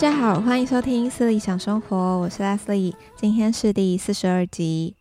[0.00, 4.94] 大家好，欢迎收听思理想生活，我是 Leslie，今天是第四十二集。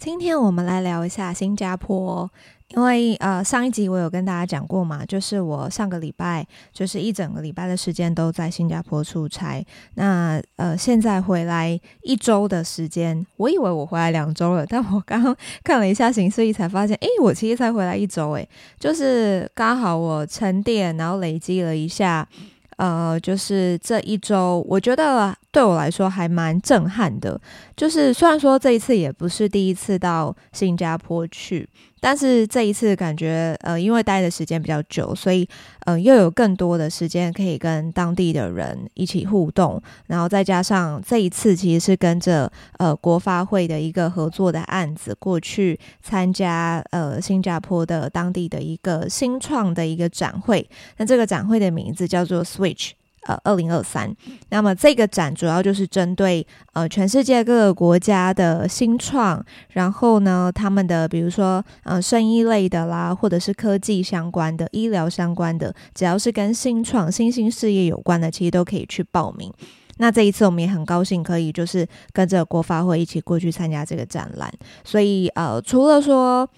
[0.00, 2.28] 今天我们来聊一下新加坡，
[2.74, 9.64] 因为呃上一集我有跟大家讲过嘛，就是我上个礼拜就是一整个礼拜的时间都在新加坡出差，
[9.94, 18.48] 那呃现在回来一周的时间，我以为我回来两周了，但我刚刚看了一下行事历才发现，诶，我其实才回来一周，诶，
[18.80, 22.28] 就是刚好我沉淀，然后累积了一下。
[22.76, 27.40] 呃，就是这一周，我觉得对我来说还蛮震撼的。
[27.74, 31.68] 就是虽然说这一次也不是第一次到新加坡去，
[32.00, 35.48] 但是这一次感觉，呃，因为待的时间比较久，所以，
[35.86, 39.82] 呃，又有更多的时间可以跟当地的人一起互动。
[40.06, 50.68] 然后再加上这一次其实是跟着呃国发会的一个合作的案子过去参加呃新加坡的当地的一个新创的一个展会。
[50.98, 52.92] 那这个展会的名字叫做 Switch。
[53.26, 54.14] 呃，二零二三，
[54.50, 69.52] 那么这个展主要就是针对呃全世界各个国家的新创，然后呢，他们的比如说呃生医类的啦，或者是科技相关的、医疗相关的，只要是跟新创、新兴事业有关的，其实都可以去报名。
[69.98, 74.52] 那这一次我们也很高兴可以就是跟着国发会一起过去参加这个展览，
[74.84, 76.48] 所以呃，除了说。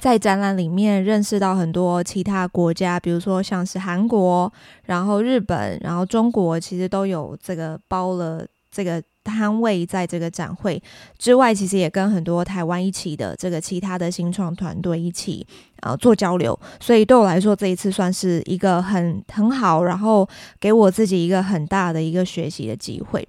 [0.00, 4.50] 在展览里面认识到很多其他国家，比如说像是韩国，
[4.84, 10.82] 然后日本，然后中国，其实都有这个包了这个摊位在这个展会
[11.18, 15.46] 之外，其实也跟很多台湾一起的这个其他的新创团队一起
[15.80, 20.26] 啊、呃、做交流，所以对我来说这一次算是一个很很好，然后
[20.58, 23.28] 给我自己一个很大的一个学习的机会。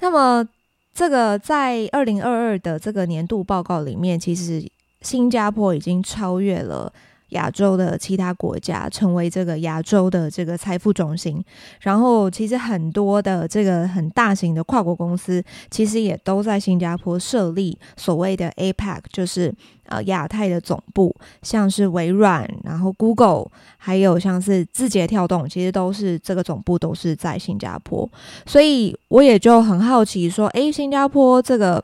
[0.00, 0.46] 那么
[0.92, 4.62] 这个在二零二二的这个年度报告里面，其实。
[5.02, 6.92] 新加坡已经超越了
[7.30, 11.42] 亚洲的其他国家，成为这个亚洲的这个财富中心。
[11.80, 19.50] 然后，其实很多的这个很大型的跨国公司，其实也都在新加坡设立所谓的 APAC，就是
[19.86, 23.46] 呃亚太的总部，像是微软，然后 Google，
[23.78, 28.06] 还有像是字节跳动，其实都是这个总部都是在新加坡。
[28.44, 31.82] 所以我也就很好奇说，诶，新加坡这个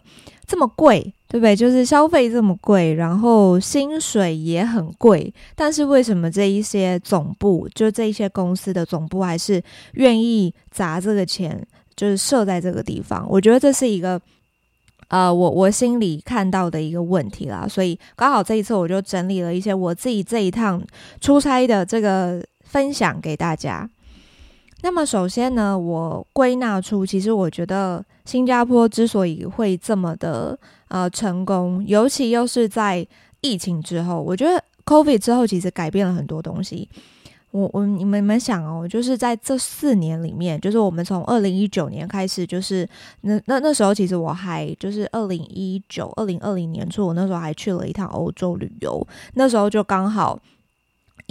[0.49, 1.15] 这么贵。
[1.31, 1.55] 对不对？
[1.55, 11.63] 就是消费这么贵，然后薪水也很贵，但是为什么这一些总部，就这一些公司的总部，还是愿意砸这个钱，
[11.95, 13.27] 就是设在这个地方？
[13.29, 14.19] 我觉得这是一个，
[15.09, 17.67] 呃，我我心里看到的一个问题啦。
[17.69, 20.83] 所以刚好这一次，我就整理了一些我自己这一趟
[21.21, 23.87] 出差的这个分享给大家。
[24.81, 30.59] 那么首先呢，我归纳出，其实我觉得新加坡之所以会这么的
[30.89, 33.07] 呃成功，尤其又是在
[33.41, 36.87] 疫情之后，我觉得 COVID 之后其实改变了很多东西。
[37.53, 42.87] 我我你们你们想哦，就是在这四年里面，就是我们从二零一九年开始，就是
[43.23, 50.39] 那那那时候其实我还就是二零一九二零二零年初，我那时候还去了一趟欧洲旅游，那时候就刚好。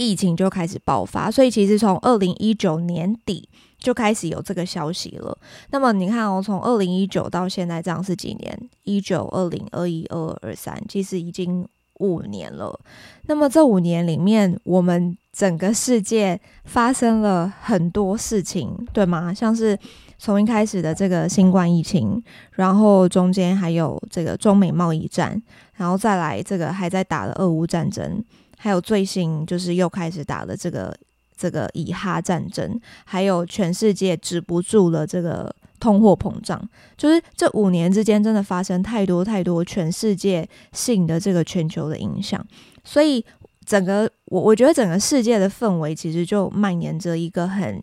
[0.00, 5.36] 疫情就开始爆发，所以其实从二零一九年底就开始有这个消息了。
[5.70, 8.70] 那么你看哦，从二零一九到现在这样是几年？
[8.84, 11.66] 一九、二零、二一、二二、二三，其实已经
[12.00, 12.78] 五年了。
[13.26, 19.32] 那么这五年里面，我们整个世界发生了很多事情，对吗？
[19.32, 19.78] 像是
[20.18, 22.22] 从一开始的这个新冠疫情，
[22.52, 25.40] 然后中间还有这个中美贸易战，
[25.74, 28.24] 然后再来这个还在打的俄乌战争。
[28.60, 30.92] 还有最新就是又开始打了这个
[31.38, 36.60] 这个以哈战争，还有全世界止不住了这个通货膨胀，
[36.96, 42.44] 就是这五年之间真的发生太多太多全世界性的这个全球的影响，
[42.82, 43.24] 所以
[43.64, 47.76] 整个我我觉得整个世界的氛围其实就蔓延着一个很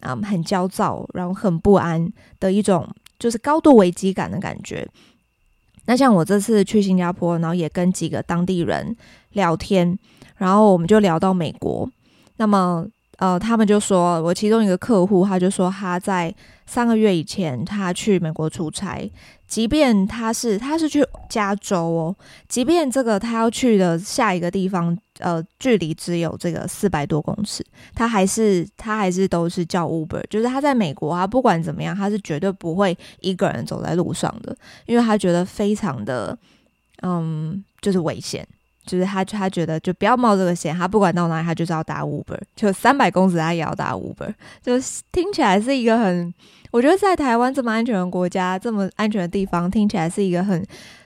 [0.00, 4.88] 啊、嗯、很焦躁，然后很不安的一种就是高度危机感的感觉。
[5.84, 8.96] 那像我这次去新加坡，然后也跟几个当地人
[9.32, 9.98] 聊天。
[10.38, 11.88] 然后我们就聊到美国，
[12.36, 12.84] 那么
[13.22, 16.34] 呃，他们就说，我其中一个客户他就说他在
[16.66, 19.08] 三个月以前他去美国出差，
[19.46, 22.16] 即便他是他是去加州哦，
[22.48, 27.64] 即便这个他要去的下一个地方呃距离只有这个四百多公尺，
[27.94, 36.36] 他还是他还是都是叫 Uber，就是他在美国啊，不管怎么样，他是绝对不会一个人走在路上的，因为他觉得非常的
[37.02, 38.44] 嗯，就是危险。
[38.84, 40.74] 就是他，他觉得就不要冒这个险。
[40.76, 44.32] 他不管到哪里，他就是要打 Uber，就三百公尺他也要打 Uber。
[44.62, 44.72] 就
[45.12, 46.32] 听起来是一个很，
[46.70, 50.64] 我觉得在台湾这么安全的国家，这么安全的地方，听起来是一个很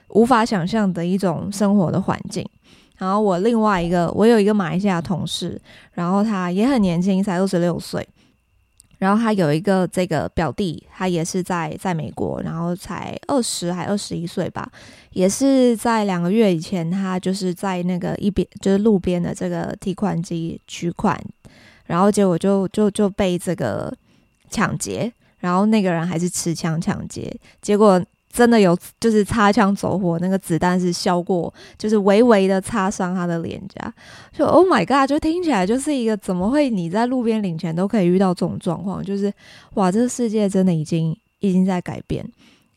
[0.09, 2.47] 无法想象的一种生活的环境。
[2.97, 5.61] 然后我另外一个，我有一个马来西亚同事，
[5.93, 8.07] 然后他也很年轻，才二十六岁。
[8.97, 14.69] 然后他有一个这个表弟，他也是在在美国，然后才二十还二十一岁吧，
[15.11, 21.19] 也是在两个月以前，他就是在那个一边就是路边的这个提款机取款，
[21.85, 23.95] 然后结果就就就被这个
[24.49, 28.03] 抢劫，然后那个人还是持枪抢劫，结果。
[28.37, 33.91] 真的有，就是擦枪走火，那个子弹是削过，就是微微的擦伤他的脸颊。
[34.31, 39.03] 就 Oh my God，就听起来就是一个怎么会你在路边领钱都可以遇到这种状况？
[39.03, 39.33] 就是
[39.73, 42.23] 哇，这个世界真的已经已经在改变。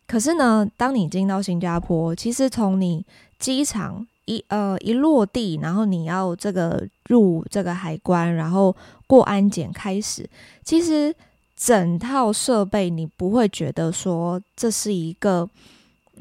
[0.07, 3.05] 可是呢，当你进到新加坡，其实从你
[3.39, 8.75] 机场一呃一落地，然后你要这个入这个海关，然后
[9.07, 10.27] 过安检开始，
[10.65, 11.15] 其实。
[11.62, 15.47] 整套设备，你不会觉得说这是一个，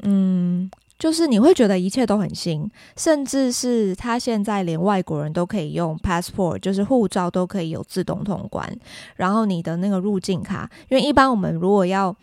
[0.02, 8.70] 嗯，就是你会觉得一切都很新，甚至是他现在连外国人都可以用 passport，就是护照都可以有自动通关，
[9.16, 12.14] 然后你的那个入境卡，因为一般我们如果要。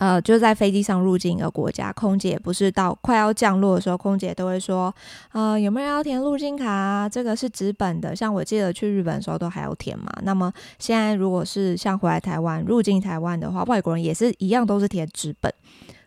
[0.00, 4.92] 呃，就在飞机上入境一个国家，空姐不是到快要降落的时候，空姐都会说，
[5.32, 7.06] 呃，有没有要填入境卡啊？
[7.06, 10.10] 这个是纸本的，像我记得去日本的时候都还要填嘛。
[10.22, 15.52] 那么现在如果是像回来台湾入境台湾的话，外国人也是一样都是填纸本。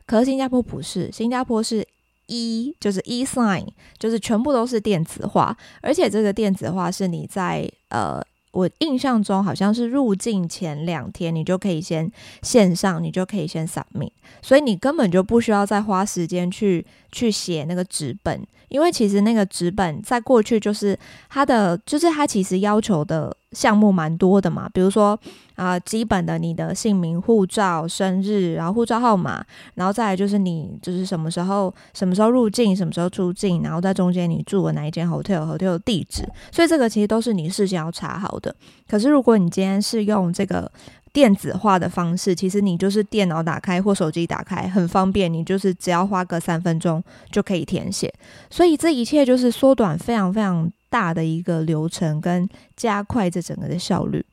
[0.07, 1.87] 可是新加坡不是，新加坡是
[2.25, 3.67] E，就是 E-sign，
[3.99, 8.19] 就是全部都是电子化，而且这个电子化是你在呃。
[8.53, 12.09] 我印象中好像是入境前两天，你就可以先
[12.43, 14.11] 线上，你就可以先 submit，
[14.43, 20.97] 所以你根本就不需要再花时间去去写那个纸本，因为其实那个纸本在过去就是
[21.29, 23.33] 它的，就是它其实要求的。
[23.53, 25.15] 项目蛮多的嘛，比如说
[25.53, 38.55] 啊、基本的你的姓名、护照、生日，然后护照号码，然后再来就是你就是什么时候什么时候入境，什么时候出境，然后在中间你住的哪一间 hotel，hotel 地址，所以这个其实都是你事先要查好的。
[38.89, 40.71] 可是如果你今天是用这个
[41.13, 47.01] 电子化的方式，其实你就是电脑打开或手机打开，很方便，你就是只要花个三分钟
[47.31, 48.13] 就可以填写，
[48.49, 50.69] 所以这一切就是缩短非常非常。
[50.93, 54.23] 大的一个流程跟加快这整个的效率。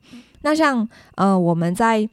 [0.43, 2.07] 那像呃我们在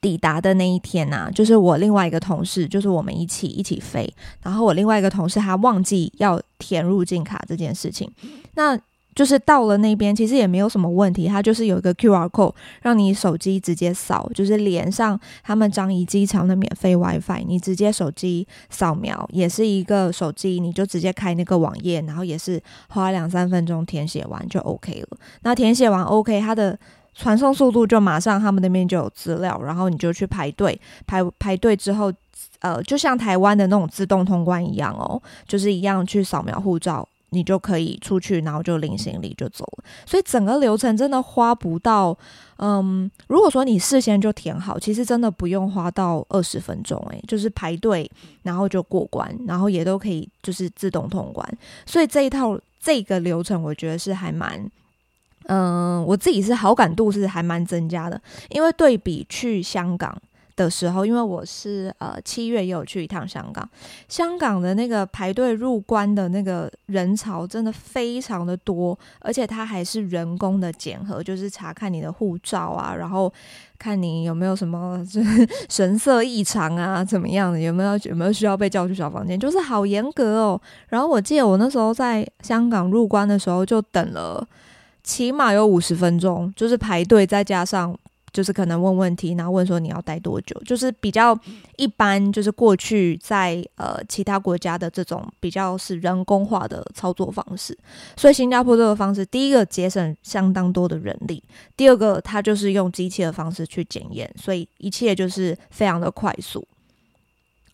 [0.00, 4.08] 抵达的那一天呢、啊，就是我另外一个同事，就是我们一起一起飞，
[4.40, 8.08] 然后我另外一个同事他忘记要填入境卡这件事情，
[8.54, 8.78] 那。
[9.16, 11.26] 就是到了那边，其实也没有什么问题。
[11.26, 12.52] 它就是有一个 QR code，
[12.82, 25.18] 让你手机直接扫，就是连上他们樟宜机场的免费 WiFi，你直接手机扫描，也是一个手机，你就直接开那个网页，然后也是花两三分钟填写完就 OK 了。
[25.40, 26.78] 那填写完 OK，它的
[27.14, 32.12] 传送速度就马上他们那边就有资料，然后你就去排队，排排队之后，
[32.60, 37.08] 呃，就像台湾的那种自动通关一样哦，就是一样去扫描护照。
[37.30, 39.84] 你就可以出去，然后就领行李就走了。
[40.06, 42.16] 所以整个流程真的花不到，
[42.58, 48.10] 嗯，如果说你事先就填好，其实真的不用花到二十分钟，诶，就是排队，
[48.42, 51.46] 然后就过关，然后也都可以就是自动通关。
[51.84, 54.70] 所以这一套这个流程，我觉得是还蛮，
[55.46, 58.20] 嗯，我自己是好感度是还蛮增加的，
[58.50, 60.16] 因为对比去香港。
[60.56, 63.68] 的时候，因为我是呃七月也有去一趟香港，
[64.08, 73.30] 香港的那个排队入关的那个人潮真的非常的多，而且它还是人工的检核，就是查看你的护照啊，然后
[73.78, 80.60] 看你有没有什么 就是神色异常啊，怎么样的，有没有有没有需要被叫去小房间，就是好严格哦。
[80.88, 84.42] 然后我记得我那时候在香港入关的时候，就等了
[85.04, 87.94] 起码有五十分钟，就是排队再加上。
[88.36, 91.34] 就是可能问问题，然后问说你要待多久，就是比较
[91.78, 97.74] 一般，就是过去在呃其他国家的这种比较是人工化的操作方式。
[98.14, 101.42] 所以新加坡这个方式，第一个节省相当多的人力，
[101.78, 106.62] 第二个它就是用机器的方式去检验，所以一切就是非常的快速。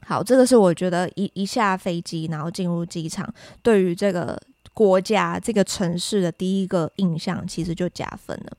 [0.07, 3.29] 好，这个是我觉得一一下飞机，然后进入机场，
[3.63, 4.41] 对于这个
[4.73, 8.57] 国家这个城市的第一个印象，其实就加分了。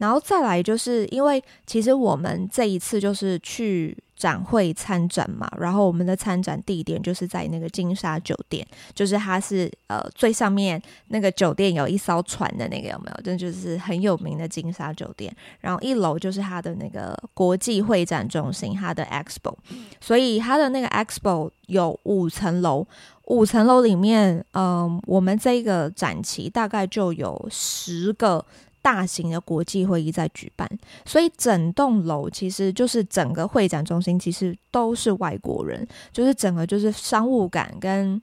[0.00, 13.20] 然后再来，就是因为其实我们这一次就是去展会参展嘛，然后我们的参展地点就是在那个金沙酒店，就是它是呃最上面那个酒店有一艘船的那个有没有？
[13.22, 15.30] 这就是很有名的金沙酒店。
[15.60, 19.54] 然后一楼就是它的那个国际会展中心，它的 Expo，
[20.00, 22.86] 所以它的那个 Expo 有五层楼，
[23.26, 28.42] 五层楼里面，嗯、我们这个展期大概就有十个。
[28.82, 30.68] 大型的国际会议在举办，
[31.04, 38.20] 所以整栋楼其实就是整个会展中心，其实都是外国人，就是整个就是商务感跟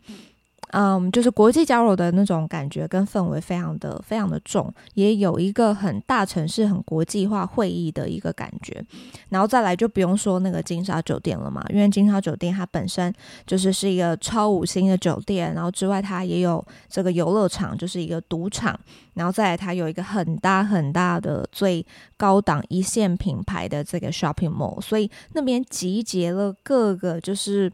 [0.71, 8.83] 嗯，就是国际交流的那种感觉跟氛围非常的非常的重，也有一个很大城市很国际化会议的一个感觉。
[9.29, 13.13] 然后再来就不用说那个金沙酒店了嘛，因为金沙酒店它本身
[13.45, 18.77] 就是是一个超五星的酒店，然后之外它也有这个游乐场，就是一个赌场，
[19.13, 21.85] 然后再来它有一个很大很大的最
[22.17, 27.71] 高档一线品牌的这个 shopping mall，所以那边集结了各个就是。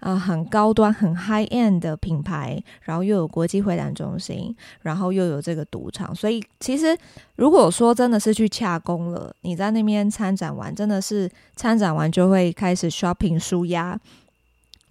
[0.00, 6.96] 啊、很高端、很 high end 的品牌，然后又有国际会展中心，然后又有这个赌场，所以其实
[7.36, 13.98] 如果说真的是去洽工了，你在那边参展完，真的是参展完就会开始 shopping 舒压，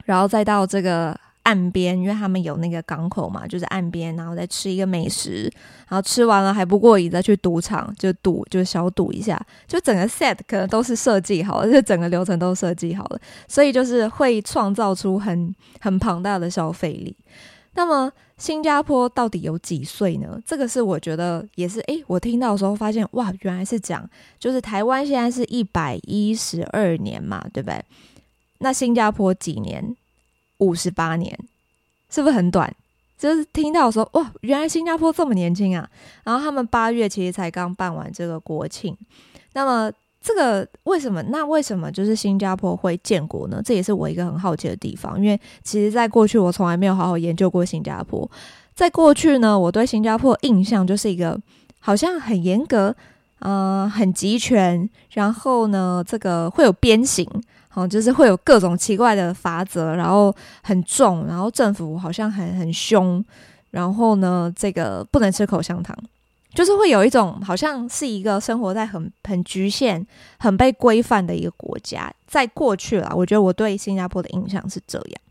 [0.05, 1.19] 然后再到这个。
[1.45, 5.43] 岸边，因为他们有那个港口嘛，就是岸边，然后再吃一个美食，
[5.87, 17.15] 然后吃完了还不过瘾，再去赌场就赌，就小赌一下，就整个 set 可能都是设计好了，就整个流程都设计好了，所以就是会创造出很很庞大的消费力。
[17.75, 20.39] 那么新加坡到底有几岁呢？
[20.45, 24.09] 这个是我觉得也是，诶，我听到的时候发现，哇，原来是讲，
[24.39, 27.83] 就是台湾现在是一百一十二年嘛，对不对？
[28.59, 29.95] 那新加坡几年？
[30.65, 31.37] 五十八年，
[32.09, 32.73] 是不是很短？
[33.17, 35.89] 就是听到说，哇，原来新加坡这么年轻啊！
[36.25, 38.95] 然后他们八月其实才刚办完这个国庆。
[39.53, 39.89] 那么
[40.21, 41.23] 这个为什么？
[41.29, 43.61] 那为什么就是新加坡会建国呢？
[43.63, 45.17] 这也是我一个很好奇的地方。
[45.17, 48.29] 因为其实在过去我从来没有好好研究过新加坡。
[48.73, 51.39] 在过去呢，我对新加坡的印象就是一个
[51.79, 52.93] 好像很严格，
[53.39, 57.25] 嗯、呃，很集权，然后呢，这个会有鞭刑。
[57.75, 63.23] 哦，就是会有各种奇怪的法则，然后很重，然后政府好像很很凶，
[63.71, 65.95] 然后呢，这个不能吃口香糖，
[66.53, 70.07] 就是会有一种好像是一个生活在很很局限、
[70.39, 72.09] 很被规范的一个国家。
[72.25, 75.21] 在过去啦，我觉得我对新加坡的印象是这样。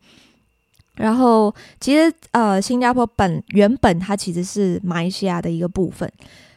[0.97, 6.11] 然后，其实呃，新加坡本原本它其实是马来西亚的一个部分。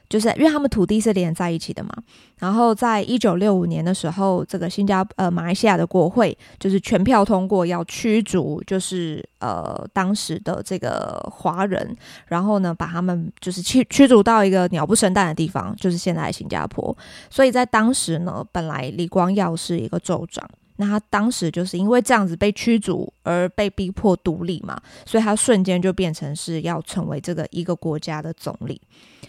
[0.10, 1.92] 就是因为他们土地是连在一起的嘛，
[2.40, 11.96] 然后在一九六五年的时候，这个新加呃马来西亚的国会就是全票通过要驱逐，就是呃当时的这个华人，
[12.28, 16.96] 然后呢把他们就是驱驱逐到一个鸟不生蛋的地方，就是现在的新加坡。
[17.30, 20.48] 所以在当时呢，本来李光耀是一个州长，
[20.78, 28.80] 那他当时就是因为这样子被驱逐而被逼迫独立嘛，所以他瞬间就变成是要成为这个一个国家的总理。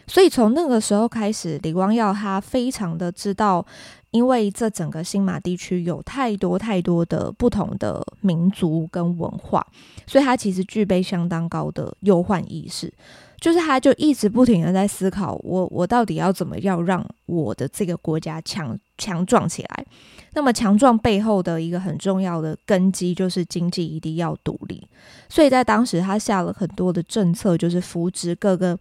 [0.06, 3.64] 所以从那个时候开始，李光耀他非常的知道，
[4.10, 9.66] 因为这整个新马地区有太多太多的不同的民族跟文化，
[10.06, 12.90] 所以他其实具备相当高的忧患意识，
[13.38, 19.86] 就是他就一直不停的在思考，我我到底要怎么要让我的这个国家强强壮起来？
[20.34, 24.86] 那么强壮背后的一个很重要的根基就是经济一定要独立，
[25.30, 28.78] 所以在当时他下了很多的政策，就是扶植各个。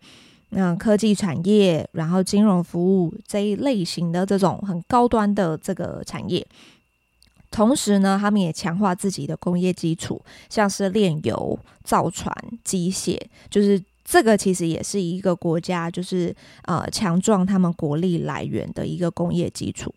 [0.51, 6.47] 嗯科技产业，然后金融服务这一类型的这种很高端的这个产业，
[7.51, 12.33] 同时呢，他们也强化自己的工业基础，像是炼油、造船、
[12.63, 13.19] 机械，
[13.49, 16.33] 就是这个其实也是一个国家，就是
[16.63, 19.93] 呃强壮他们国力来源的一个工业基础。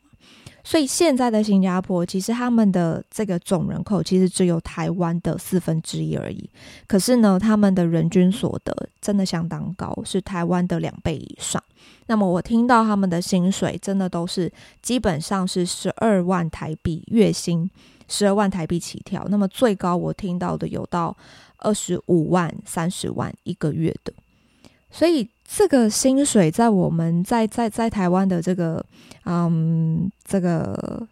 [0.62, 6.48] 所以现在的新加坡，其实他们的这个总人口其实只有台湾的四分之一而已。
[6.86, 11.62] 可是呢，他们的人均所得真的相当高，是台湾的两倍以上。
[12.06, 14.52] 那么我听到他们的薪水真的都是
[14.82, 17.70] 基本上是十二万台币月薪，
[18.08, 19.26] 十二万台币起跳。
[19.30, 21.16] 那么最高我听到的有到
[21.58, 24.12] 二十五万、三十万一个月的。
[24.90, 28.84] 所以这个薪水在我们在在在台湾的这个，
[29.24, 31.06] 嗯，这个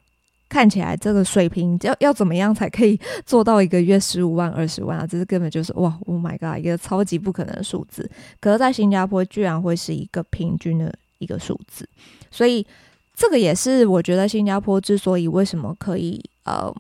[0.49, 5.07] 看起来这个水平要要怎么样才可以 做到一个月十五万、二十万啊？
[5.07, 8.11] 这是根本就是哇，Oh my god，一个超级不可能的数字。
[8.41, 11.89] 可是，在新加坡居然会是一个平均的一个数字，
[12.31, 12.67] 所以
[13.15, 16.75] 这个也是我觉得新加坡之所以为什么可以，嗯。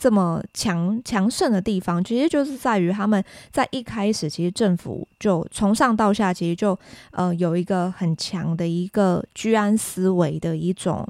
[0.00, 6.76] 这么强强盛的地方，其实就是在于他们在一开始，其实政府就从上到下，其实就
[7.10, 11.06] 呃有一个很强的一个居安思危的一种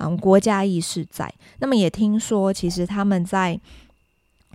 [0.00, 1.32] 嗯国家意识在。
[1.60, 3.60] 那么也听说，其实他们在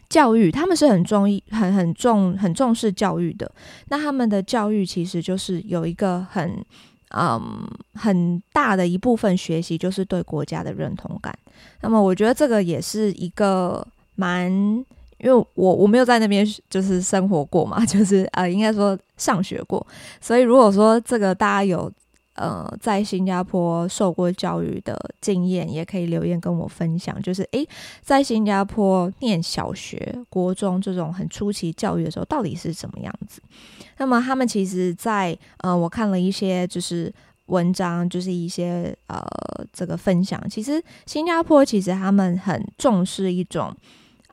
[0.10, 3.50] 教育，他们是很重意、很很重、很重视教育的。
[3.88, 6.62] 那他们的教育其实就是有一个很。
[7.16, 11.34] 嗯，很大的一部分学习就是对国家的认同感。
[11.82, 13.86] 那么，我觉得这个也是一个
[14.16, 14.86] 蛮，因
[15.24, 19.86] 为我我没有在那边就是生活过嘛， 就是呃，应该说上学过。
[20.20, 21.92] 所以，如果说这个大家有
[22.36, 27.20] 呃在新加坡受过教育的经验，也可以留言跟我分享。
[27.22, 27.68] 就是诶，
[28.02, 33.42] 在新加坡念小学、国中这种很初期教育的时候，到底是怎么样子？
[33.98, 37.14] 那么他们其实在，呃，我看了一些就是
[37.48, 39.24] 文章，就是一些呃
[39.74, 40.42] 这个分享。
[40.50, 43.76] 其实新加坡其实他们很重视一种。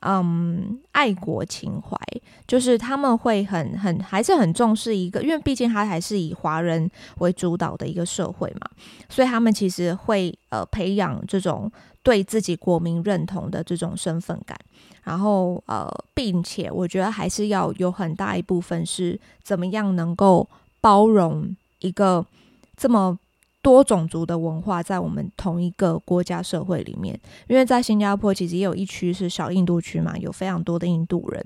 [0.07, 1.97] 嗯，爱国情怀
[2.45, 8.69] 就是他们会很很还是很重视一个，因为毕竟他还是以华人为主导的一个社会嘛，
[9.09, 11.71] 所以他们其实会呃培养这种
[12.05, 14.57] 对自己国民认同的这种身份感，
[15.03, 20.47] 然后呃，并且我觉得还是要有很大一部分是怎么样能够
[20.79, 22.25] 包容一个
[22.77, 23.17] 这么。
[23.65, 31.43] 多种族的文化在我们同一个国家社会里面，因为在新加坡其实也有一区是小印度区嘛，有非常多的印度人，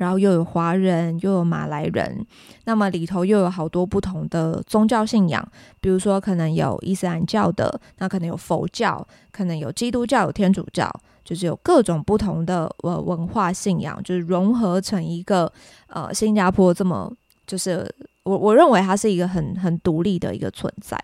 [0.00, 2.26] 然后又有华人，又有马来人，
[2.64, 5.46] 那么里头又有好多不同的宗教信仰，
[5.78, 10.90] 比如说可能有伊斯兰教的，那可能有佛教，可能有基督教，有天主教，
[11.22, 15.52] 就是有各种不同的呃文化信仰，就是融合成一个
[15.88, 17.12] 呃新加坡这么，
[17.46, 17.86] 就是
[18.22, 20.98] 我我认为它是一个很很独立的一个存在。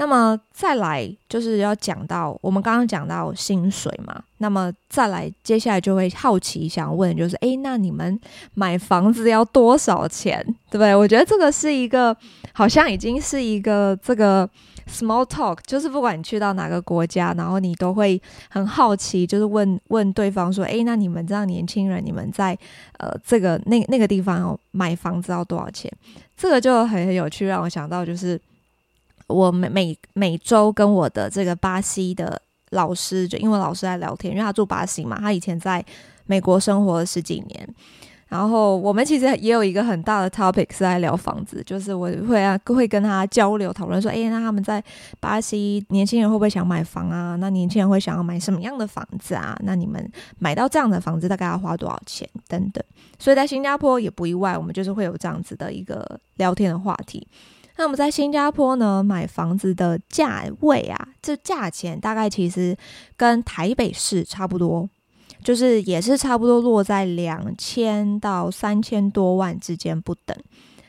[0.00, 8.18] 那么再来就是要讲到我们刚刚讲到薪水嘛，那么再来接下来就会好奇想问，就是诶，那你们
[8.54, 10.94] 买房子要多少钱，对不对？
[10.94, 12.16] 我觉得这个是一个
[12.54, 14.48] 好像已经是一个这个
[14.88, 22.56] small talk，就是不管你去到哪个国家，然后你都会很好奇，就是问问对方说，诶，那你们这样年轻人，你们在
[22.96, 25.92] 呃这个那那个地方买房子要多少钱？
[26.38, 28.40] 这个就很很有趣，让我想到就是。
[29.30, 35.84] 我每每每周跟我的这个巴西的老师，就英文老师来聊天，因为他住巴西嘛，他以前在
[36.26, 37.74] 美国生活了十几年。
[38.28, 44.80] 然后我们其实也有一个很大的 topic 是在聊房子，就是我会啊会跟他交流讨论说，诶，那他们在
[45.18, 47.34] 巴西年轻人会不会想买房啊？
[47.40, 49.58] 那年轻人会想要买什么样的房子啊？
[49.64, 50.08] 那你们
[50.38, 52.80] 买到这样的房子大概要花多少钱等等。
[53.18, 57.26] 所以在新加坡也不意外，我们就是会有这样子的一个聊天的话题。
[57.80, 62.76] 那我们在新加坡呢，买房子的价位啊，这价钱大概其实
[63.16, 64.86] 跟台北市差不多，
[65.42, 70.36] 就是也是差不多落在两千到三千多万之间不等。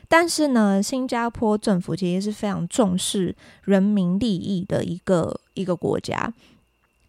[0.06, 6.30] 但是呢，新加坡政府其实是非常重视人民利益的一个一个国家，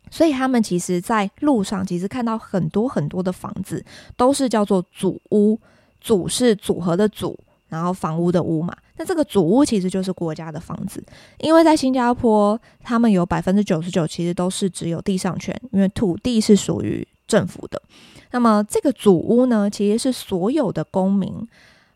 [0.09, 3.83] 所以他们其实在路上其实看到很多很多的房子
[4.15, 5.59] 都是叫做组屋，
[5.99, 7.37] 组是组合的组。
[7.73, 11.03] 然后房屋的屋嘛，那这个祖屋其实就是国家的房子，
[11.39, 17.81] 因为在新加坡，他们有百分之九十九其实都是只有地上权，因为土地是属于政府的。
[18.29, 21.33] 那么这个祖屋呢，其实是所有的公民，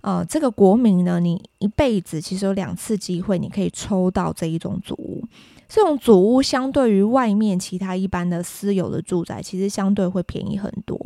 [0.02, 5.24] 呃，这个国民呢，你一辈子其实有两次机会，你可以抽到这一种组屋。
[5.67, 10.97] 这种祖屋相对于外面其他一般的私有的住宅，其实相对会便宜很多。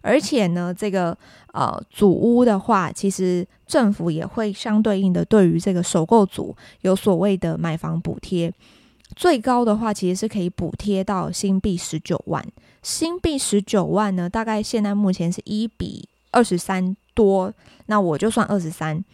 [0.00, 1.16] 而且呢，这个
[1.52, 8.52] 呃祖屋的话，其实政府也会相对应的对于这个首购族有所谓的买房补贴，
[9.14, 12.44] 最高的话其实是可以补贴到新币十九万。
[12.82, 17.52] 新币十九万呢，大概现在目前是一比二十三多，
[17.86, 19.04] 那我就算二十三。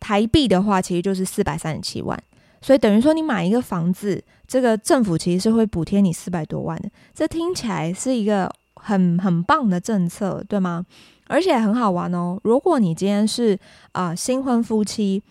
[0.00, 2.20] 台币的话，其实就是四百三十七万。
[2.64, 6.88] 所以等于说，你买一个房子，这个政府其实是会补贴你四百多万的。
[7.12, 10.86] 这听起来是一个很很棒的政策，对吗？
[11.26, 12.40] 而且很好玩哦。
[12.42, 13.58] 如果你今天是
[13.92, 15.22] 啊、新婚夫妻，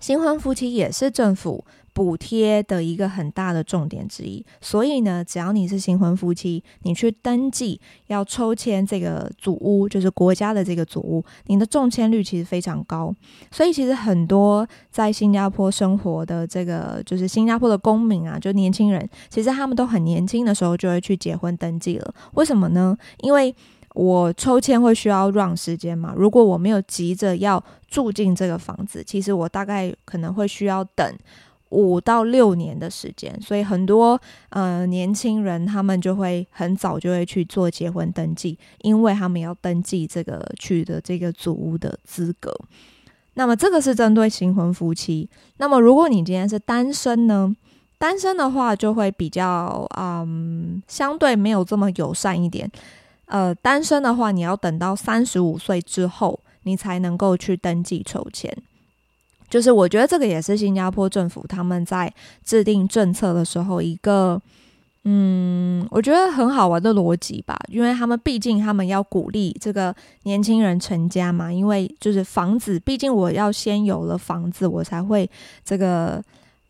[0.00, 1.62] 新婚夫妻也是政府。
[1.96, 13.14] 补贴的一个很大的重点之一，所以呢，只要你是新婚夫妻，你去登记要抽签这个组屋，就是国家的这个组屋，你的中签率其实非常高。
[13.50, 22.14] 所以其实很多在新加坡生活的这个就是新加坡的公民啊，就年轻人，其实他们都很年轻的时候就会去结婚登记了。
[22.34, 22.94] 为什么呢？
[23.20, 23.54] 因为
[23.94, 31.16] 我抽签会需要 run 时间嘛，如果我没有急着要住进这个房子，其实我大概可能会需要等。
[31.70, 42.54] 五到六年的时间，所以很多呃年轻人他们就会很早就会去做结婚登记，因为他们要登记这个取得这个祖屋的资格。
[43.34, 45.28] 那么这个是针对新婚夫妻。
[45.58, 47.54] 那么如果你今天是单身呢？
[47.98, 52.70] 单身的话就会比较嗯相对没有这么友善一点。
[53.24, 58.54] 呃，单身的话你要等到三十五岁之后，你才能够去登记抽签。
[59.48, 62.12] 就是我觉得这个也是新加坡政府他们在
[62.44, 64.40] 制定政策的时候一个
[65.04, 75.30] 嗯，我觉得很好玩的逻辑吧，因为他们毕竟他们要鼓励这个年轻人成家嘛，因为就是房子，毕竟我要先有了房子，我才会
[75.64, 76.20] 这个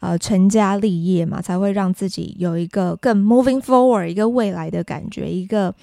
[0.01, 5.75] 呃成家立业嘛，才会让自己有一个更 moving forward 一个未来的感觉，一个。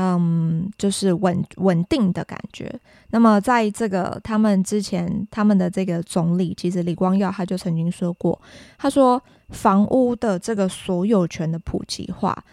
[0.00, 2.72] 嗯，就是稳稳定的感觉。
[3.10, 8.40] 那么，在这个他们之前，他们的这个总理，其实李光耀他就曾经说过，
[8.78, 12.44] 他说房屋的这个所有权的普及化，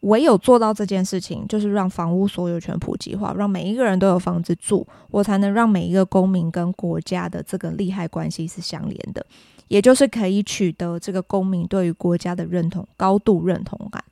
[0.00, 9.24] 唯有做到这件事情，就是让房屋所有权普及化，让每一个人都有房子住，我才能让每一个公民跟国家的这个利害关系是相连的，
[9.68, 14.02] 也就是可以取得这个公民对于国家的认同，高度认同感。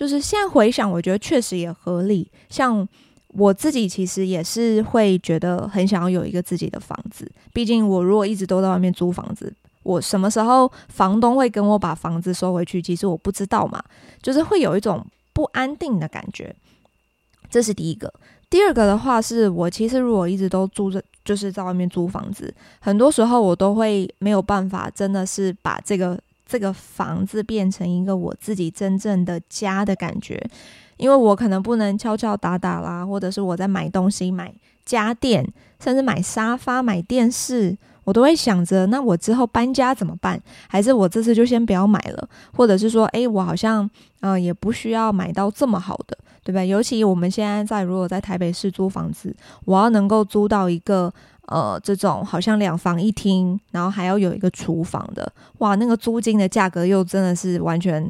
[0.00, 2.26] 就是现在回想，我觉得确实也合理。
[2.48, 2.88] 像
[3.34, 7.30] 我自己，其实也是会觉得很想要有一个自己的房子。
[7.52, 13.84] 毕竟我如果一直都在外面租房子，我什么时候房东会跟我把房子收回去，其实我不知道嘛。
[14.22, 16.56] 就是会有一种不安定的感觉。
[17.50, 18.10] 这是第一个。
[18.48, 26.18] 第二个的话，是我其实如果一直都住着，就是在外面租房子，很多时候我都会没有办法，真的是把这个。
[26.50, 30.44] 这个房子变成一个我自己真正的家的感觉，
[30.96, 34.52] 因为我可能不能敲敲打打啦，或者是我在买东西、买
[34.84, 35.46] 家电，
[35.78, 40.42] 甚至买沙发、买电视，我都会想着，那我之后搬家怎么办？
[40.66, 42.28] 还是我这次就先不要买了？
[42.52, 46.64] 或者是说，诶，我好像嗯、呃、也不需要买到这么好的，对吧？
[46.64, 49.32] 尤其我们现在在如果在台北市租房子，
[49.66, 51.14] 我要能够租到一个。
[51.50, 58.08] 呃，这种好像两房一厅，然后还要有一个厨房的，哇，那个租金的价格又真的是完全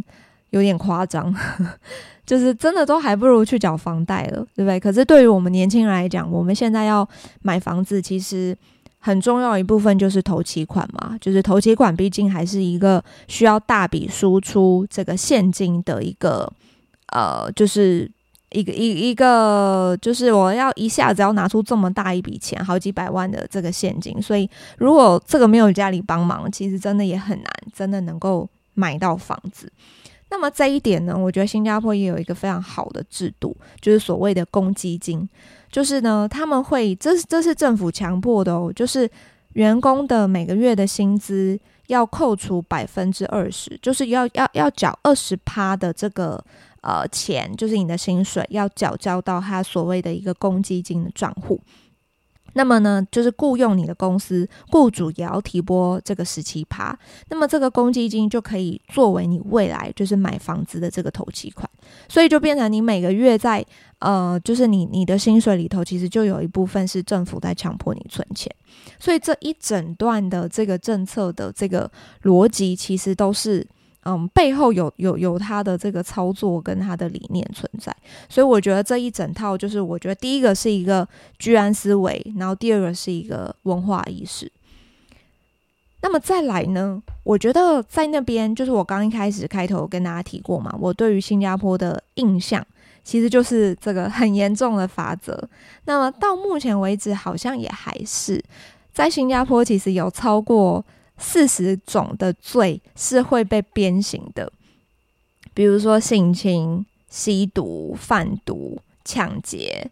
[0.50, 1.34] 有点夸张，
[2.26, 4.78] 就是真的都还不如去缴房贷了，对不对？
[4.78, 7.08] 可是对于我们年轻人来讲，我们现在要
[7.40, 8.54] 买房子，其实
[8.98, 16.52] 很重要一部分就是头期款嘛，就是头期款毕竟还是一个需要大笔输出这个现金的一个，
[17.12, 18.10] 呃，就是。
[18.50, 29.72] 一个一一个就是我要一下子要拿出这么大一笔钱，好几百万的这个现金，所以如果这个没有家里帮忙，其实真的也很难，真的能够买到房子。
[30.30, 35.28] 那么这一点呢，我觉得新加坡也有一个非常好的制度，就是所谓的公积金，
[35.70, 39.08] 就是呢他们会这是这是政府强迫的哦，就是
[39.52, 46.44] 员工的每个月的薪资要扣除百分之二十，就是要要要缴二十趴的这个。
[46.82, 51.60] 呃，钱就是你的薪水要缴交到他所谓的一个公积金的账户。
[52.54, 56.98] 那么呢，就是雇佣你的公司，雇主也要提拨这个十七趴。
[57.28, 61.70] 那么这个公积金就可以作为你未来就是买房子的这个头期款。
[62.08, 63.64] 所以就变成你每个月在
[64.00, 68.52] 呃，就是你你的薪水里头，其实就有一部分是政府在强迫你存钱。
[68.98, 71.88] 所以这一整段的这个政策的这个
[72.24, 73.64] 逻辑，其实都是。
[74.04, 77.94] 嗯，背后有有有他的这个操作跟他的理念存在，
[78.30, 81.06] 所以我觉得这一整套就是，我觉得第一个是一个
[81.38, 84.50] 居安思危，然后第二个是一个文化意识。
[86.00, 92.66] 那么再来呢，我觉得在那边就是我刚一开始开头跟大家提过嘛，我对于新加坡的印象
[93.04, 95.46] 其实就是这个很严重的法则。
[95.84, 98.42] 那么到目前为止，好像也还是
[98.94, 100.82] 在新加坡，其实有超过。
[101.22, 104.50] 四十种的罪是会被鞭刑的，
[105.52, 109.90] 比如说性侵、吸毒、贩毒、抢劫、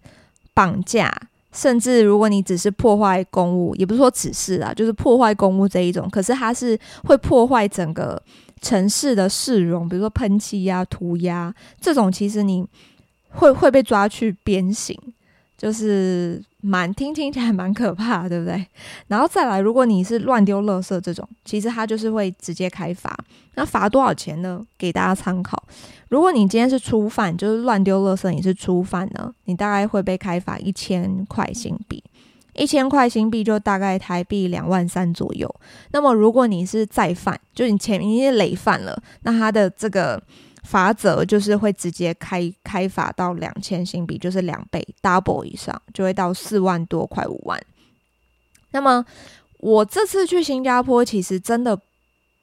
[0.55, 1.15] 绑架，
[1.53, 8.21] 甚至如果你只是破坏公物，也不是说只是啊，就是破坏公物这一种，可是它是会破坏整个
[8.63, 12.67] 城市的市容，比如说喷漆呀、涂鸦这种，其实你
[13.29, 14.99] 会会被抓去鞭刑。
[15.59, 18.65] 就是蛮听听起来蛮可怕，对不对？
[19.09, 23.19] 然后再来，如果你是乱丢垃圾这种，其实它就是会直接开罚。
[23.57, 24.65] 那罚多少钱呢？
[24.79, 25.61] 给大家参考。
[26.11, 32.01] 如果你今天是初犯，就是乱丢垃圾，你是初犯呢，你大概会被开罚一千块新币。
[32.55, 35.53] 一千块新币就大概台币两万三左右。
[35.91, 40.23] 那么如果你是再犯，就你前面已经累犯了，那他的这个。
[40.69, 47.59] 罚则就是会直接开开罚到两千新币，就是两倍 double 以上，就会到四万多，快五万。
[48.73, 49.03] 那么
[49.61, 51.79] 我这次去新加坡，其实真的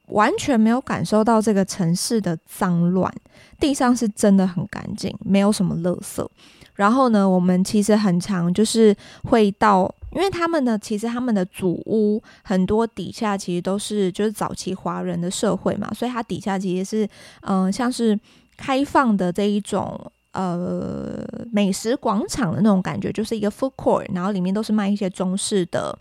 [0.08, 3.12] 完全没有感受到这个城市的脏乱，
[3.60, 6.28] 地上是真的很干净，没有什么垃圾。
[6.74, 9.94] 然后呢，我们其实很常就是会到。
[10.12, 17.08] 因为他们的其实他们的祖屋很多底下其实都是就是早期华人的社会嘛，所以它底下其实是
[17.42, 18.18] 嗯、像是
[18.56, 20.00] 开放的这一种
[20.32, 25.98] 呃美食广场的那种感觉，就是一个 food court，然后里面都是卖一些中式的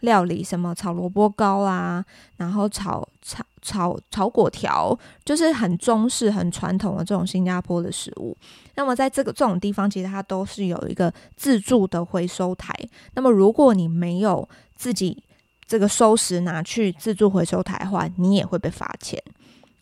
[0.00, 2.04] 料理，什么炒萝卜糕啊，
[2.36, 8.36] 然后炒炒炒炒果条，就是很中式、很传统的这种新加坡的食物。
[8.76, 12.72] 那么在这个这种地方，其实它都是有一个自助的回收台。
[13.14, 15.22] 那么如果你没有自己
[15.66, 19.20] 这个收拾拿去自助回收台的话，你也会被罚钱。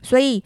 [0.02, 0.42] 所以。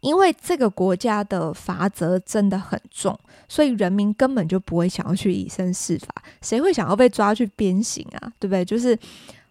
[0.00, 3.18] 因为这个国家的罚则真的很重，
[3.48, 6.22] 所以人民根本就不会想要去以身试法。
[6.40, 8.32] 谁会想要被抓去鞭刑啊？
[8.38, 8.64] 对不对？
[8.64, 8.96] 就是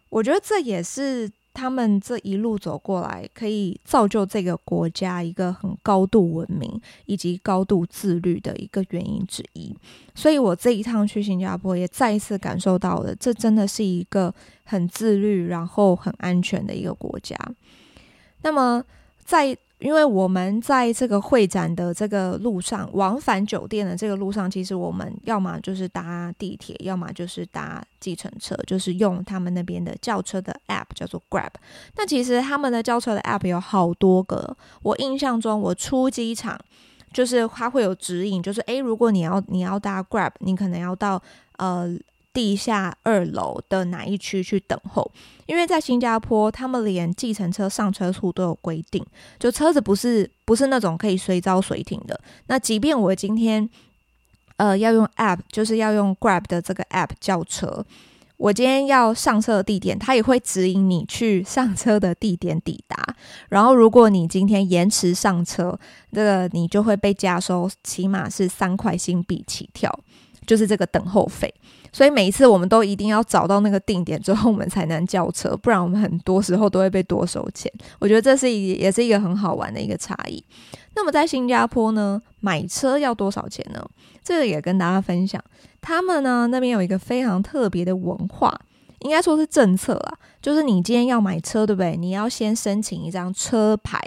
[0.07, 9.75] 我觉得这也是他们这一路走过来，可以造就这个国家一个很高度文明以及高度自律的一个原因之一。
[10.13, 14.31] 所以我这一趟去新加坡，也再一次感受到了，这真的是一个
[14.65, 17.35] 很自律，然后很安全的一个国家。
[18.43, 18.83] 那么
[19.25, 31.51] 在因为我们在这个会展的这个路上，往返酒店的这个路上，其实我们要么就是搭地铁，要么就是搭计程车，就是用他们那边的轿车的 app 叫做 Grab。
[31.95, 36.59] 那其实他们的轿车的 app 有好多个，我印象中我出机场
[37.13, 41.21] 就是它会有指引，就是诶，如果你要你要搭 Grab，你可能要到
[41.57, 41.97] 呃。
[42.37, 45.11] 地下二楼的哪一区去等候？
[45.47, 49.03] 因为在新加坡，他们连计程车上车处都有规定，
[49.39, 52.21] 就车子不是不是那种可以随招随停的。
[52.45, 53.67] 那即便我今天
[54.57, 57.83] 呃要用 App，就是要用 Grab 的这个 App 叫车，
[58.37, 63.15] 我今天要上车的地点，它也会指引你去上车的地点抵达。
[63.49, 65.79] 然后如果你今天延迟上车，
[66.13, 69.91] 这个你就会被加收，起码是三块新币起跳，
[70.45, 71.51] 就是这个等候费。
[71.97, 77.71] 所以每一次我们都一定要找到那个定点之后，我们才能叫车，不然我们很多时候都会被多收钱。
[77.97, 80.43] 我觉得这是一也是一个很好玩的一个差异。
[80.93, 83.83] 那么在新加坡呢，买车要多少钱呢？
[84.23, 85.43] 这个也跟大家分享。
[85.81, 88.55] 他们呢那边有一个非常特别的文化，
[88.99, 91.97] 应该说是政策啦，就是你今天要买车，对不对？
[91.97, 93.99] 你要先申请一张车牌，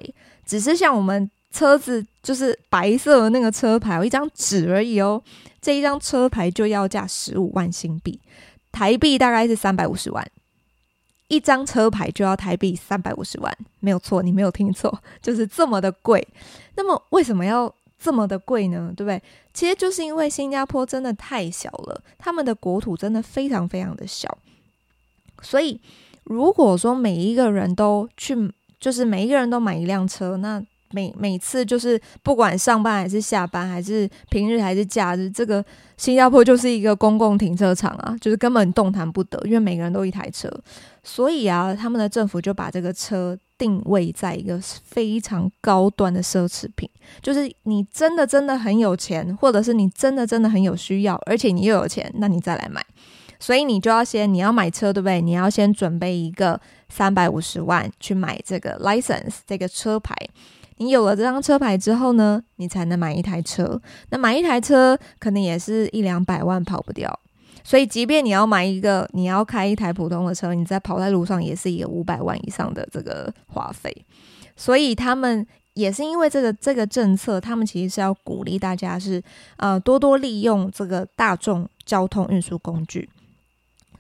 [0.47, 1.29] 只是像我们。
[1.53, 5.21] 车子就是白色的那个车牌，一张纸而已哦。
[5.61, 8.21] 这一张车牌就要价十五万新币，
[8.73, 10.27] 台币大概是三百五十万。
[11.29, 16.27] 一张车牌就要台币三百五十万，没有错，你没有听错，就是这么的贵。
[16.75, 18.93] 那么为什么要这么的贵呢？
[18.97, 19.23] 对不对？
[19.55, 24.39] 其实就是因为新加坡真的太小了，他们的国土真的非常非常的小，
[25.41, 25.81] 所以
[26.25, 30.61] 如果说每一个人都去，就是每一个人都买一辆车，那
[30.93, 35.65] 每每次就是不管上班还是下班，还是平日还是假日，这个
[35.97, 40.51] 新加坡就是一个公共停车场啊，就是根本动弹不得，因为每个人都一台车，
[41.05, 46.89] 所以啊，他们的政府就把这个车定位在一个非常高端的奢侈品，
[47.23, 52.85] 就是你真的真的很有钱，或者是你真的真的很有需要，而且你又有钱，那你再来买，
[53.39, 55.21] 所以你就要先你要买车，对不对？
[55.21, 60.17] 你要先准备一个三百五十万去买这个 license 这个车牌。
[60.81, 63.79] 你有了这张车牌之后呢，你才能买一台车。
[64.09, 67.21] 那买一台车可能也是一两百万跑不掉，
[67.63, 73.95] 所以即便你要买一个，你要开一台普通的车，你在跑在路上也是一个五百万以上的这个花费。
[74.57, 79.23] 所以他们也是因为这个这个政策，他们其实是要鼓励大家是
[79.59, 83.07] 呃多多利用这个大众交通运输工具。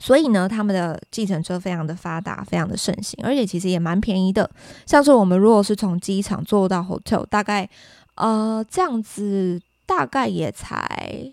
[0.00, 4.50] 所以呢，他们的计程车非常的发达，非常的盛行，而且其实也蛮便宜的。
[4.86, 7.68] 像是我们如果是从机场坐到 hotel，大概
[8.14, 11.30] 呃这样子，大概也才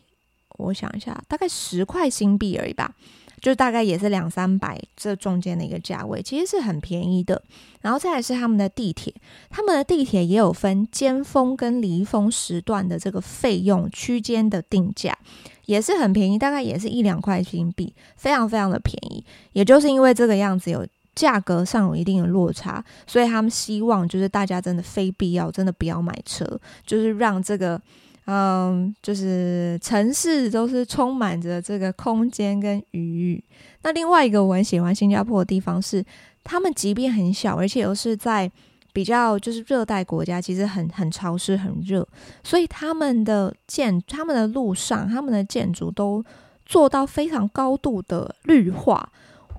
[0.57, 2.93] 我想一下，大概十块新币而已吧，
[3.41, 7.41] 就大概也是两三百这中间的一个价位，其实是很便宜的。
[7.81, 9.13] 然后再来是他们的地铁，
[9.49, 15.17] 他们的地铁也有分尖峰跟离峰时段的这个费用区间的定价。
[15.65, 19.21] 也是很便宜，大概也是一两块新币，非常非常的便宜。
[19.51, 26.45] 也就是因为这个样子，有价格上有一定的落差，所以他们希望就是大家真的非必要，真的不要买车，
[26.85, 27.81] 就是让这个
[28.27, 33.43] 嗯，就是城市都是充满着这个空间跟余裕。
[33.81, 36.05] 那另外一个我很喜欢新加坡的地方是，
[36.43, 38.49] 他们即便很小，而且又是在。
[38.93, 42.07] 比较就是热带国家，其实很很潮湿、很热，
[42.43, 46.25] 所以他们的建、他们的路上、他们的建筑都
[46.65, 49.07] 做到非常高度的绿化。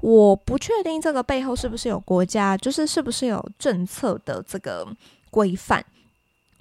[0.01, 4.85] 我不确定这个背后是不是有国家，就是是不是有政策的这个
[5.31, 5.85] 规范，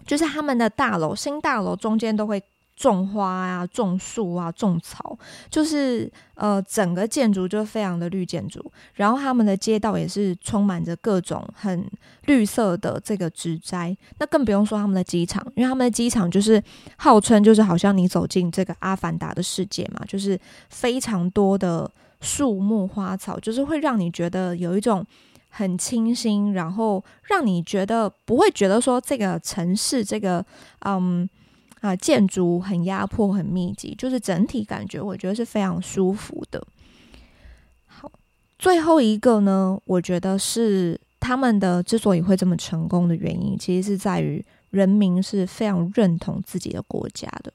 [0.08, 2.42] 就是他们的大楼、新大楼中间都会。
[2.80, 5.18] 种花啊，种树啊，种草，
[5.50, 8.64] 就是呃，整个建筑就非常的绿建筑。
[8.94, 11.90] 然后他们的街道也是充满着各种很
[12.26, 13.98] 绿色的这个植栽。
[14.20, 16.64] 那更不用说他们的机场，因为他们的机场就是
[16.98, 20.40] 号称就是好像你走进这个阿凡达的世界嘛，就是
[20.70, 21.90] 非常多的
[22.22, 25.04] 树木花草，就是会让你觉得有一种
[25.58, 30.46] 很清新，然后让你觉得不会觉得说这个城市这个
[30.86, 31.28] 嗯
[31.82, 36.64] 啊建筑很压迫、很密集，就是整体感觉我觉得是非常舒服的。
[37.88, 38.12] 好，
[38.60, 47.52] 最后一个呢，我觉得是他们的之所以会这么成功的原因，其实是在于人民是非常认同自己的国家的。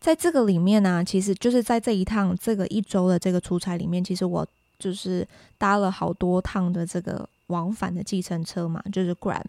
[0.00, 4.44] 在这个里面呢、其实就是在这一趟这个一周的这个出差里面，其实我
[4.80, 5.24] 就是
[5.58, 9.44] 搭了好多趟的这个往返的计程车嘛，就是 Grab。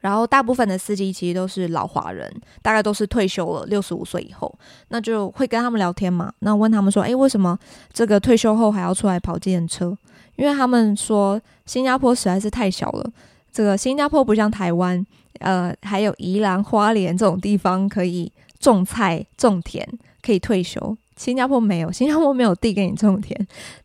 [0.00, 4.54] 然后大部分的司机其实都是老华人，大概都是退休了六十五岁以后，
[4.88, 6.32] 那就会跟他们聊天嘛。
[6.40, 7.58] 那问他们说：“诶，为什么
[7.92, 9.96] 这个退休后还要出来跑计程车？”
[10.36, 13.10] 因为他们说新加坡实在是太小了，
[13.50, 15.04] 这个新加坡不像台湾，
[15.40, 18.30] 呃，还有宜兰花莲这种地方可以。
[18.58, 19.86] 种菜种田
[20.22, 23.34] 可以退休，新加坡没有，新加坡没有地给你种田，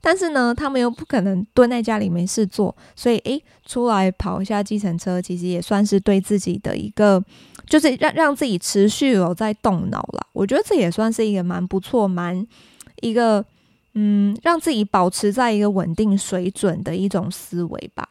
[0.01, 7.23] 但是呢，他们又不可能蹲在家里没事做，所以诶，出来跑一下计程车，其实也算是对自己的一个，
[7.67, 10.27] 就是让让自己持续有在动脑了。
[10.33, 12.45] 我觉得这也算是一个蛮不错，蛮
[13.01, 13.43] 一个
[13.93, 18.09] 嗯，让自己保持在一个稳定水准的一种思维吧。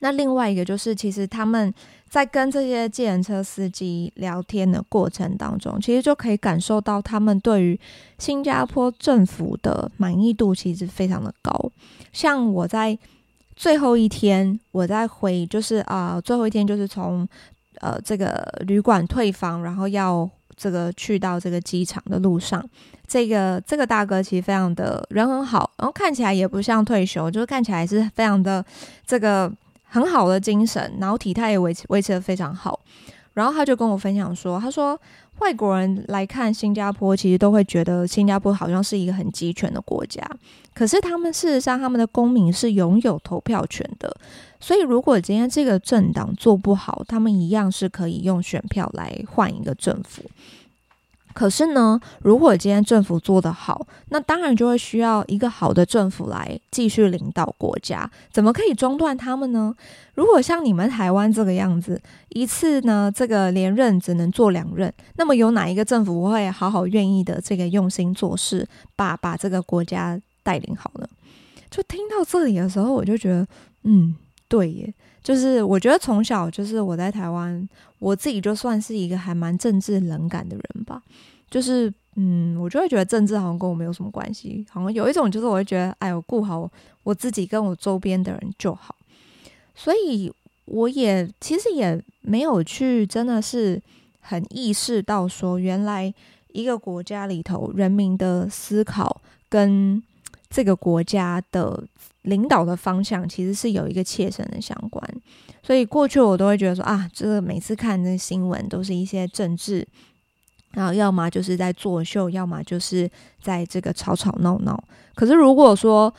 [0.00, 1.72] 那另外一个就是，其实他们
[2.12, 7.80] 在跟这些计程车司机聊天的过程当中，其实就可以感受到他们对于
[8.18, 11.72] 新加坡政府的满意度其实非常的高。
[12.12, 12.98] 像我在
[13.56, 17.26] 最后一天，我在回，就是啊、最后一天就是从
[17.80, 22.62] 呃这个旅馆退房，然后要这个去到这个机场的路上，
[23.06, 28.62] 这个这个大哥其实非常的人很好，然后看起来也不像退休，就是看起来是非常的
[29.06, 29.50] 这个。
[29.92, 32.80] 很好的精神，然后体态也维持维持得非常好。
[33.34, 34.98] 然后他就跟我分享说：“他说
[35.40, 40.26] 外国人来看新加坡，其实都会觉得新加坡好像是一个很集权的国家。
[40.74, 44.14] 可是他们事实上，他们的公民是拥有投票权的。
[44.60, 50.22] 所以如果今天这个政党做不好，他们一样是可以用选票来换一个政府。”
[51.34, 58.10] 可是呢，如果今天政府做得好，那当然就会需要一个好的政府来继续领导国家。
[58.30, 59.74] 怎么可以中断他们呢？
[60.14, 71.08] 如果像你们台湾这个样子，一次呢这个连任只能做两任，那么有哪一个政府会好好愿意的这个用心做事，把把这个国家带领好呢？
[71.70, 73.46] 就听到这里的时候，我就觉得，
[73.84, 74.14] 嗯，
[74.46, 74.92] 对耶，
[75.22, 77.68] 就是我觉得从小就是我在台湾。
[77.98, 81.00] 我自己就算是一个还蛮政治冷感的人吧，
[81.48, 86.68] 就是嗯，我就会觉得政治好像跟我没有什么关系，好像有一种就是我会觉得，哎，我顾好
[87.04, 88.96] 我自己跟我周边的人就好，
[89.72, 90.32] 所以
[90.64, 93.80] 我也其实也没有去真的是
[94.18, 96.12] 很意识到说，原来
[96.48, 100.02] 一个国家里头人民的思考跟
[100.52, 101.82] 这个国家的
[102.22, 105.02] 领导的方向其实是有一个切身的相关。
[105.62, 109.86] 所以过去我都会觉得说啊，这个每次看那新闻都是一些政治，
[110.72, 113.10] 然后要么就是在作秀，要么就是
[113.40, 114.84] 在这个吵吵闹闹。
[115.14, 116.12] 可是如果说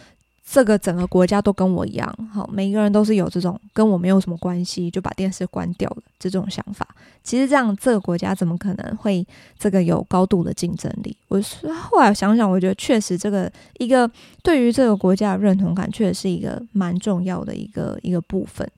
[0.46, 6.88] 这个整个国家都跟我一样，好，每一个人都是有这种跟我没有什么关系，就把电视关掉了这种想法，
[7.24, 9.26] 其实这样这个国家怎么可能会
[9.58, 11.16] 这个有高度的竞争力？
[11.30, 14.10] 我是后来想想，我觉得确实这个一个
[14.44, 18.70] 对于这个国家的认同感，确实是一个蛮重要的一个一个部分。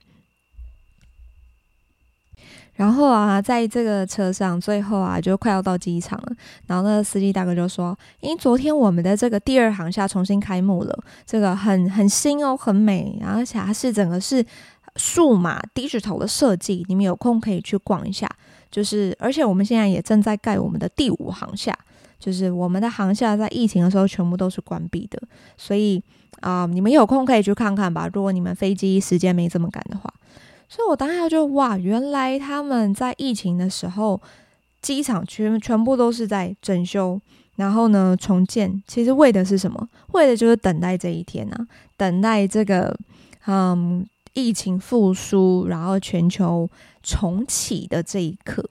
[2.76, 6.36] 然后啊，在这个车上，最后啊，就快要到机场了。
[6.68, 14.46] 然后那个司机大哥就说：“因为昨天我们的这个第二航厦重新开幕了，这个很 很新哦，很美，而且它是整个是
[14.98, 16.86] 数码 digital 的设计。
[16.90, 18.30] 你们有空可以去逛一下。
[18.70, 21.74] 就是，而且我们现在也正在盖我们的第五航厦，
[22.20, 25.18] 就是我们的航厦在疫情的时候全部都是关闭的，
[25.56, 26.04] 所以
[26.42, 28.10] 啊、你们有空可以去看看吧。
[28.12, 30.14] 如果你们飞机时间没这么赶的话。”
[30.76, 34.22] 所以我当下就哇，原来他们在疫情的时候，
[34.82, 37.18] 机场全全部都是在整修，
[37.56, 38.84] 然后呢重建。
[38.86, 39.88] 其实为的是什么？
[40.12, 42.94] 为的就是等待这一天啊，等待这个
[43.46, 46.70] 嗯疫情复苏，然后全球
[47.02, 48.70] 重启的这一刻。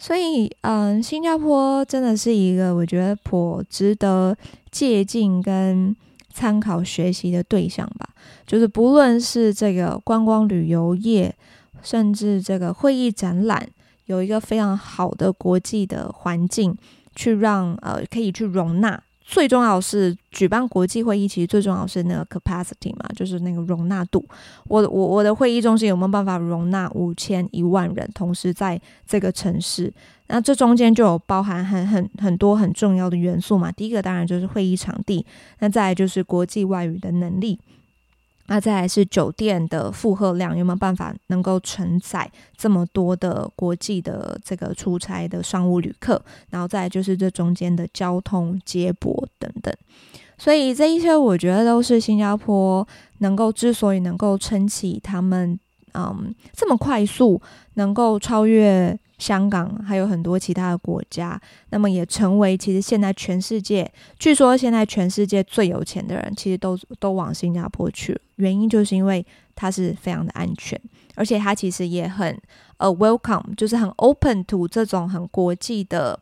[0.00, 4.36] 所以嗯，新加坡真的是一个我觉得颇值得
[4.72, 5.94] 借鉴跟
[6.36, 8.06] 参考学习的对象吧，
[8.46, 11.34] 就是不论是这个观光旅游业，
[11.82, 13.66] 甚至这个会议展览，
[14.04, 16.76] 有一个非常好的国际的环境，
[17.14, 24.22] 去让呃可以去容纳最重要是举办国际会议，其实最重要是那个 capacity 嘛，就是那个容纳度。
[24.64, 29.90] 我我我的会议中心有没有办法容纳五千一万人同时在这个城市？
[30.28, 33.70] 那这中间就有包含很很很多很重要的元素嘛。
[33.70, 35.24] 第一个当然就是会议场地，
[35.60, 37.58] 那再来就是国际外语的能力。
[38.48, 46.22] 那再来是酒店的负荷量，有没有办法能够承载这么多的国际的这个出差的商务旅客？
[46.50, 49.74] 然后再来就是这中间的交通接驳等等。
[50.38, 52.86] 所以这一些我觉得都是新加坡
[53.18, 55.58] 能够之所以能够撑起他们，
[55.96, 57.40] 嗯，这么快速
[57.74, 58.98] 能够超越。
[59.18, 61.40] 香港还有很多其他的国家，
[61.70, 68.20] 那么也成为其实现在全世界，据说现在全世界最有钱的人，其实都都往新加坡去了。
[68.34, 69.24] 原因就是因为
[69.54, 70.78] 它是非常的安全，
[71.14, 72.38] 而且它其实也很
[72.76, 76.20] 呃 welcome，就是很 open to 这种很国际的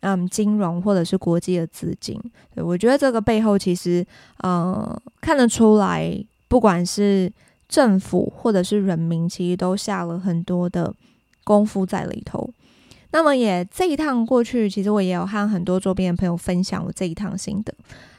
[0.00, 2.18] 嗯金融或者是国际的资金。
[2.54, 4.02] 对，我觉得这个背后其实
[4.38, 6.10] 呃看得出来，
[6.48, 7.30] 不管是
[7.70, 10.94] 政府或者是人民，其实都下了很多的。
[11.42, 12.48] 功夫在里头，
[13.10, 17.74] 那么也这一趟过去，其实我也有和很多周边的朋友分享我这一趟心得。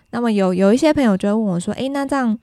[0.09, 2.37] 那么有有一些朋友就会问我说：“诶，那这样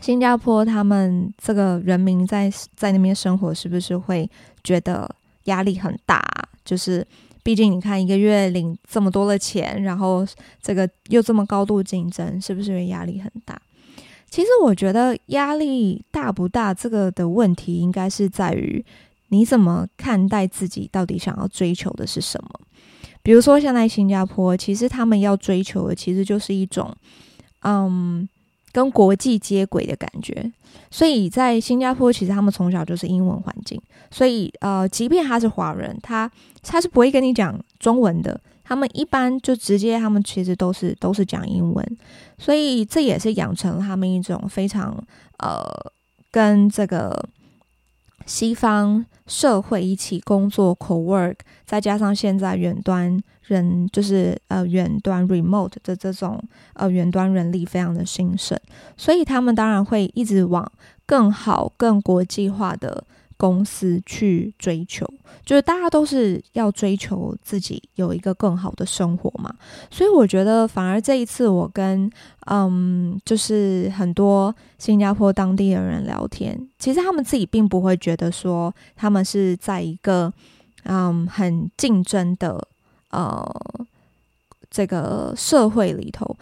[0.00, 4.30] 新加坡他们这个人民在在那边生活，是不是会
[4.64, 5.10] 觉得
[5.44, 6.24] 压力很大？
[6.64, 7.06] 就是
[7.42, 10.26] 毕竟你看一个月领这么多的钱，然后
[10.62, 13.60] 这个又这么高度竞争，是不是压力很大？”
[14.30, 18.84] 其实我觉得压力大不大，这个的问题应该是在于。
[19.30, 20.88] 你怎么看待自己？
[20.90, 22.60] 到底想要追求的是什么？
[23.22, 26.96] 比如说，像在新加坡，其实他们要追求的，其实就是一种，
[27.60, 28.26] 嗯，
[28.72, 30.50] 跟国际接轨的感觉。
[30.90, 33.78] 所以在新加坡，其实他们从小就是英文环境，
[34.10, 36.30] 所以呃，即便他是华人，他
[36.62, 38.40] 他是不会跟你讲中文的。
[38.68, 41.98] 他们一般就直接，他们其实都是都是讲英文，
[42.36, 45.02] 所以这也是养成了他们一种非常
[45.38, 45.64] 呃，
[46.30, 47.28] 跟这个。
[48.26, 56.38] 西方社会一起工作，co-work，再加上现在远端人就是呃远端 remote 的这种
[56.74, 58.58] 呃远端人力非常的兴盛，
[58.98, 60.70] 所以他们当然会一直往
[61.06, 63.02] 更好、更国际化的。
[63.38, 65.08] 公司去追求，
[65.46, 69.54] 就是大家都是要追求自己有一个更好的生活嘛，
[69.90, 72.10] 所以我觉得反而这一次我跟
[72.46, 80.32] 嗯，就是很多新加坡当地的人聊天，其实他们自己并不会觉得说他们是在一个
[80.82, 82.60] 嗯很竞争的
[83.10, 83.48] 呃
[84.68, 86.36] 这个社会里头。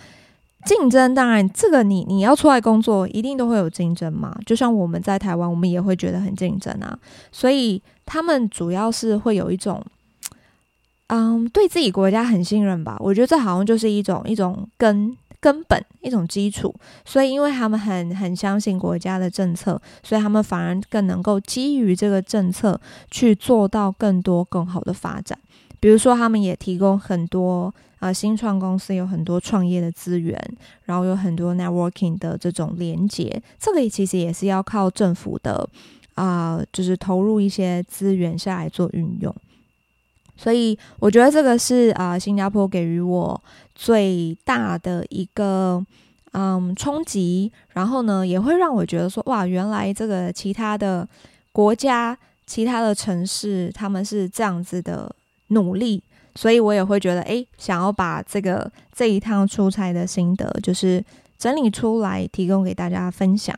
[0.67, 4.37] 竞争当然，这个你你要出来工作，一定都会有竞争嘛。
[4.45, 6.99] 就像我们在台湾，我们也会觉得很竞争啊。
[7.31, 9.81] 所以他们主要是会有一种，
[11.07, 12.97] 嗯，对自己国家很信任吧。
[12.99, 16.75] 我觉得这好像就是一种一种根根本一种基础。
[17.05, 22.79] 所以因为他们很很相信国家的政策，所以他们反而更能够基于这个政策
[23.11, 25.39] 去做到更多更好的发展。
[25.79, 27.73] 比如说，他们也提供很多。
[28.07, 30.39] 啊，新创公司有很多创业的资源，
[30.85, 35.69] 然后有很多 networking 的这种连接，这个其实也是要靠政府的
[36.15, 39.35] 啊、就是投入一些资源下来做运用。
[40.37, 43.43] 所以我觉得这个是啊、新加坡给予我
[43.75, 45.85] 最大的一个
[46.33, 51.09] 嗯冲击，然后呢，也会让我觉得说，哇，原来这个其他的
[51.53, 55.15] 国家、其他的城市，他们是这样子的
[55.49, 56.03] 努力。
[56.37, 61.03] 所以我也会觉得，诶，想要把这个这一趟出差的心得，就是
[61.37, 63.57] 整理出来，提供给大家分享。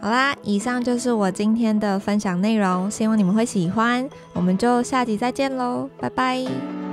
[0.00, 4.06] 好啦，以上就是我今天的分享内容，希望你们会喜欢。
[4.34, 6.85] 我们就下集再见喽，拜拜。